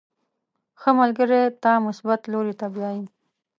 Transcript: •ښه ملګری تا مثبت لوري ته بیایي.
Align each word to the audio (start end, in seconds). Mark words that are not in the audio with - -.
•ښه 0.79 0.89
ملګری 0.99 1.41
تا 1.63 1.73
مثبت 1.87 2.21
لوري 2.31 2.53
ته 2.59 2.67
بیایي. 2.75 3.03